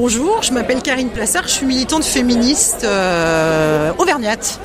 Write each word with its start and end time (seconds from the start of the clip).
Bonjour, 0.00 0.44
je 0.44 0.52
m'appelle 0.52 0.80
Karine 0.80 1.08
Plassard, 1.08 1.48
je 1.48 1.54
suis 1.54 1.66
militante 1.66 2.04
féministe 2.04 2.84
euh, 2.84 3.90
auvergnate. 3.98 4.60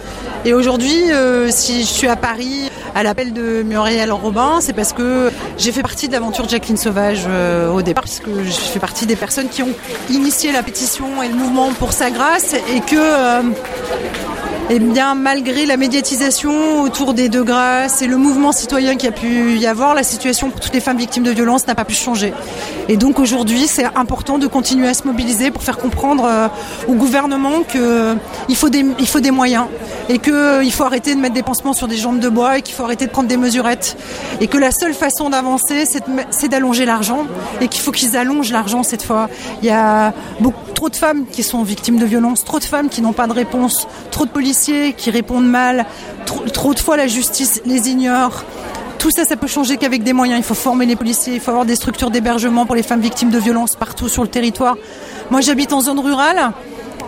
Et 0.46 0.54
aujourd'hui, 0.54 1.12
euh, 1.12 1.50
si 1.50 1.82
je 1.82 1.88
suis 1.88 2.08
à 2.08 2.16
Paris 2.16 2.70
à 2.94 3.02
l'appel 3.02 3.34
de 3.34 3.64
Muriel 3.64 4.12
Robin, 4.12 4.60
c'est 4.62 4.74
parce 4.74 4.94
que 4.94 5.32
j'ai 5.58 5.72
fait 5.72 5.82
partie 5.82 6.08
de 6.08 6.14
l'aventure 6.14 6.48
Jacqueline 6.48 6.78
Sauvage 6.78 7.24
euh, 7.28 7.72
au 7.72 7.82
départ, 7.82 8.04
puisque 8.04 8.28
je 8.28 8.52
fais 8.52 8.78
partie 8.78 9.08
des 9.08 9.16
personnes 9.16 9.50
qui 9.50 9.64
ont 9.64 9.74
initié 10.12 10.52
la 10.52 10.62
pétition 10.62 11.24
et 11.24 11.30
le 11.30 11.34
mouvement 11.34 11.74
pour 11.74 11.94
sa 11.94 12.12
grâce, 12.12 12.54
et 12.54 12.82
que 12.82 13.42
eh 14.70 14.80
bien, 14.80 15.14
malgré 15.14 15.66
la 15.66 15.76
médiatisation 15.76 16.82
autour 16.82 17.14
des 17.14 17.28
deux 17.28 17.44
grâces 17.44 18.02
et 18.02 18.08
le 18.08 18.16
mouvement 18.16 18.54
citoyen 18.54 18.96
qui 18.96 19.08
a 19.08 19.12
pu 19.12 19.58
y 19.58 19.68
avoir, 19.68 19.94
la 19.94 20.04
situation 20.04 20.50
pour 20.50 20.62
toutes 20.62 20.74
les 20.74 20.80
femmes 20.80 20.98
victimes 20.98 21.24
de 21.24 21.32
violences 21.32 21.68
n'a 21.68 21.76
pas 21.76 21.84
pu 21.84 21.94
changer. 21.94 22.34
Et 22.88 22.96
donc 22.96 23.20
aujourd'hui, 23.20 23.68
c'est 23.68 23.84
important 23.84 24.38
de 24.38 24.48
continuer 24.48 24.88
à 24.88 24.94
se 24.94 25.06
mobiliser 25.06 25.52
pour 25.52 25.64
faire 25.64 25.78
comprendre 25.78 26.26
euh, 26.26 26.48
au 26.88 26.94
gouvernement 26.94 27.64
qu'il 27.64 27.82
euh, 27.82 28.16
faut, 28.56 28.70
des, 28.70 29.32
moyens 29.32 29.66
et 30.08 30.18
qu'il 30.18 30.34
euh, 30.34 30.70
faut 30.70 30.86
arrêter 30.86 31.14
de 31.14 31.20
mettre 31.20 31.36
des 31.36 31.44
pansements 31.44 31.74
sur 31.74 31.90
des 31.90 31.98
jambes 31.98 32.20
de 32.20 32.30
bois 32.30 32.58
et 32.58 32.62
qu'il 32.62 32.74
faut 32.74 32.84
arrêter 32.84 33.06
de 33.06 33.12
prendre 33.12 33.28
des 33.28 33.38
mesurettes. 33.38 33.98
Et 34.40 34.48
que 34.48 34.58
la 34.58 34.72
seule 34.72 34.94
façon 34.94 35.30
d'avancer, 35.30 35.84
c'est 36.32 36.48
d'allonger 36.48 36.86
l'argent 36.86 37.26
et 37.60 37.68
qu'il 37.68 37.82
faut 37.82 37.92
qu'ils 37.92 38.16
allongent 38.16 38.52
l'argent 38.52 38.84
cette 38.84 39.04
fois. 39.04 39.30
Il 39.62 39.68
y 39.68 39.72
a 39.72 40.14
trop 40.74 40.90
de 40.90 40.96
femmes 40.96 41.26
qui 41.32 41.44
sont 41.44 41.64
victimes 41.64 41.98
de 41.98 42.06
violences, 42.06 42.46
trop 42.46 42.60
de 42.60 42.64
femmes 42.64 42.90
qui 42.90 43.02
n'ont 43.02 43.14
pas 43.14 43.28
de 43.28 43.34
réponse, 43.34 43.88
trop 44.12 44.26
de 44.26 44.32
policiers 44.32 44.53
qui 44.98 45.12
répondent 45.12 45.48
mal, 45.48 45.86
trop, 46.26 46.44
trop 46.50 46.74
de 46.74 46.80
fois 46.80 46.98
la 46.98 47.08
justice 47.08 47.62
les 47.66 47.90
ignore. 47.90 48.44
Tout 49.00 49.12
ça, 49.12 49.26
ça 49.26 49.36
peut 49.36 49.48
changer 49.48 49.78
qu'avec 49.78 50.04
des 50.04 50.14
moyens. 50.14 50.40
Il 50.40 50.44
faut 50.44 50.54
former 50.54 50.86
les 50.86 50.96
policiers, 50.96 51.34
il 51.34 51.40
faut 51.40 51.52
avoir 51.52 51.66
des 51.66 51.76
structures 51.76 52.10
d'hébergement 52.10 52.66
pour 52.66 52.76
les 52.76 52.84
femmes 52.84 53.02
victimes 53.02 53.32
de 53.32 53.38
violences 53.38 53.76
partout 53.76 54.08
sur 54.08 54.22
le 54.22 54.30
territoire. 54.30 54.78
Moi, 55.30 55.42
j'habite 55.42 55.74
en 55.74 55.82
zone 55.82 56.00
rurale. 56.00 56.54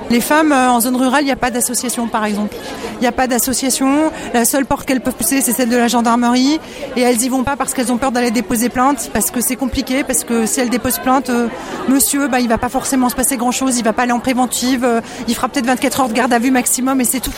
Les 0.09 0.21
femmes 0.21 0.51
euh, 0.51 0.69
en 0.69 0.79
zone 0.79 0.95
rurale, 0.95 1.23
il 1.23 1.25
n'y 1.25 1.31
a 1.31 1.35
pas 1.35 1.49
d'association, 1.49 2.07
par 2.07 2.25
exemple. 2.25 2.55
Il 2.93 3.01
n'y 3.01 3.07
a 3.07 3.11
pas 3.11 3.27
d'association. 3.27 4.11
La 4.33 4.45
seule 4.45 4.65
porte 4.65 4.85
qu'elles 4.85 5.01
peuvent 5.01 5.15
pousser, 5.15 5.41
c'est 5.41 5.51
celle 5.51 5.69
de 5.69 5.77
la 5.77 5.87
gendarmerie. 5.87 6.59
Et 6.95 7.01
elles 7.01 7.21
y 7.23 7.29
vont 7.29 7.43
pas 7.43 7.55
parce 7.55 7.73
qu'elles 7.73 7.91
ont 7.91 7.97
peur 7.97 8.11
d'aller 8.11 8.31
déposer 8.31 8.69
plainte, 8.69 9.09
parce 9.13 9.31
que 9.31 9.41
c'est 9.41 9.55
compliqué, 9.55 10.03
parce 10.03 10.23
que 10.23 10.45
si 10.45 10.59
elles 10.59 10.69
déposent 10.69 10.99
plainte, 10.99 11.29
euh, 11.29 11.47
monsieur, 11.87 12.27
bah, 12.27 12.39
il 12.39 12.47
va 12.47 12.57
pas 12.57 12.69
forcément 12.69 13.09
se 13.09 13.15
passer 13.15 13.35
grand-chose. 13.37 13.77
Il 13.77 13.83
va 13.83 13.93
pas 13.93 14.03
aller 14.03 14.11
en 14.11 14.19
préventive. 14.19 14.85
Euh, 14.85 15.01
il 15.27 15.35
fera 15.35 15.49
peut-être 15.49 15.65
24 15.65 16.01
heures 16.01 16.09
de 16.09 16.13
garde 16.13 16.33
à 16.33 16.39
vue 16.39 16.51
maximum, 16.51 17.01
et 17.01 17.05
c'est 17.05 17.19
tout. 17.19 17.33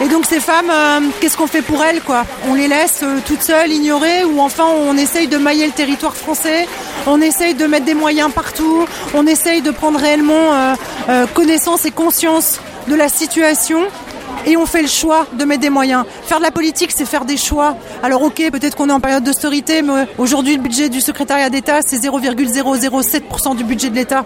Et 0.00 0.08
donc 0.08 0.24
ces 0.24 0.40
femmes, 0.40 0.72
qu'est-ce 1.20 1.36
qu'on 1.36 1.46
fait 1.46 1.62
pour 1.62 1.84
elles 1.84 2.00
quoi? 2.00 2.24
On 2.48 2.54
les 2.54 2.66
laisse 2.66 3.04
toutes 3.24 3.42
seules, 3.42 3.70
ignorées, 3.70 4.24
ou 4.24 4.40
enfin 4.40 4.64
on 4.88 4.96
essaye 4.96 5.28
de 5.28 5.36
mailler 5.36 5.66
le 5.66 5.72
territoire 5.72 6.16
français, 6.16 6.66
on 7.06 7.20
essaye 7.20 7.54
de 7.54 7.66
mettre 7.66 7.84
des 7.84 7.94
moyens 7.94 8.30
partout, 8.32 8.86
on 9.14 9.26
essaye 9.26 9.62
de 9.62 9.70
prendre 9.70 9.98
réellement 9.98 10.76
euh, 11.08 11.26
connaissance 11.34 11.84
et 11.84 11.90
conscience 11.90 12.60
de 12.88 12.94
la 12.94 13.08
situation 13.08 13.80
et 14.46 14.56
on 14.56 14.66
fait 14.66 14.82
le 14.82 14.88
choix 14.88 15.26
de 15.32 15.44
mettre 15.44 15.60
des 15.60 15.70
moyens. 15.70 16.04
Faire 16.24 16.38
de 16.38 16.42
la 16.42 16.50
politique, 16.50 16.90
c'est 16.92 17.04
faire 17.04 17.24
des 17.24 17.36
choix. 17.36 17.76
Alors 18.02 18.22
ok, 18.22 18.42
peut-être 18.50 18.76
qu'on 18.76 18.88
est 18.88 18.92
en 18.92 19.00
période 19.00 19.22
d'austérité, 19.22 19.82
mais 19.82 20.06
aujourd'hui 20.18 20.56
le 20.56 20.62
budget 20.62 20.88
du 20.88 21.00
secrétariat 21.00 21.50
d'État, 21.50 21.80
c'est 21.82 21.96
0,007% 21.98 23.56
du 23.56 23.64
budget 23.64 23.90
de 23.90 23.94
l'État. 23.94 24.24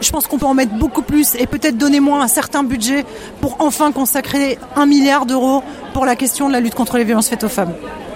Je 0.00 0.10
pense 0.10 0.26
qu'on 0.26 0.38
peut 0.38 0.46
en 0.46 0.54
mettre 0.54 0.72
beaucoup 0.72 1.02
plus 1.02 1.36
et 1.36 1.46
peut-être 1.46 1.78
donner 1.78 2.00
moins 2.00 2.22
un 2.22 2.28
certain 2.28 2.64
budget 2.64 3.04
pour 3.40 3.56
enfin 3.60 3.92
consacrer 3.92 4.58
un 4.74 4.86
milliard 4.86 5.26
d'euros 5.26 5.62
pour 5.94 6.04
la 6.04 6.16
question 6.16 6.48
de 6.48 6.52
la 6.52 6.60
lutte 6.60 6.74
contre 6.74 6.98
les 6.98 7.04
violences 7.04 7.28
faites 7.28 7.44
aux 7.44 7.48
femmes. 7.48 7.72